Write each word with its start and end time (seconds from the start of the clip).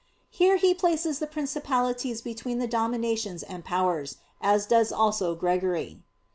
Here 0.31 0.57
he 0.57 0.73
places 0.73 1.19
the 1.19 1.27
"Principalities" 1.27 2.23
between 2.23 2.57
"Dominations" 2.69 3.43
and 3.43 3.63
"Powers," 3.63 4.17
as 4.41 4.65
does 4.65 4.91
also 4.91 5.35
Gregory. 5.35 6.01